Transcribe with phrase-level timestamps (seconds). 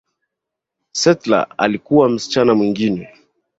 [0.93, 3.09] Seattle alikuwa msichana mwingine